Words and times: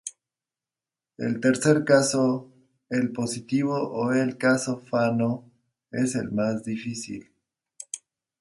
El 1.19 1.39
tercer 1.39 1.83
caso, 1.85 2.51
el 2.89 3.11
positivo 3.13 3.75
o 3.91 4.11
el 4.11 4.35
caso 4.35 4.79
Fano, 4.79 5.47
es 5.91 6.15
el 6.15 6.31
más 6.31 6.63
difícil. 6.65 7.29